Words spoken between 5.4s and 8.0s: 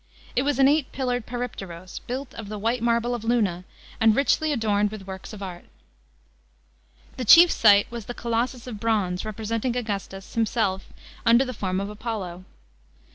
art. The chief sight